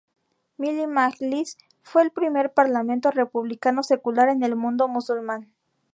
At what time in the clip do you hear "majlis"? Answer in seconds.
0.87-1.59